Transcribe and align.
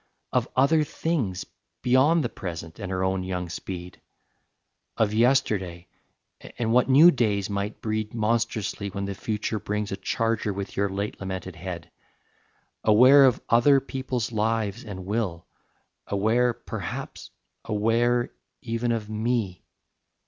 of 0.33 0.47
other 0.55 0.83
things 0.83 1.45
Beyond 1.83 2.23
the 2.23 2.29
present 2.29 2.79
and 2.79 2.91
her 2.91 3.03
own 3.03 3.21
young 3.23 3.49
speed, 3.49 4.01
Of 4.97 5.13
yesterday 5.13 5.89
and 6.57 6.73
what 6.73 6.89
new 6.89 7.11
days 7.11 7.51
might 7.51 7.81
breed 7.81 8.15
Monstrously 8.15 8.89
when 8.89 9.05
the 9.05 9.13
future 9.13 9.59
brings 9.59 9.91
A 9.91 9.95
charger 9.97 10.53
with 10.53 10.75
your 10.75 10.89
late 10.89 11.19
lamented 11.19 11.55
head: 11.55 11.91
Aware 12.83 13.25
of 13.25 13.43
other 13.47 13.79
people's 13.79 14.31
lives 14.31 14.83
and 14.83 15.05
will, 15.05 15.45
Aware, 16.07 16.55
perhaps, 16.55 17.29
aware 17.75 18.31
even 18.63 18.91
of 18.91 19.07
me 19.07 19.63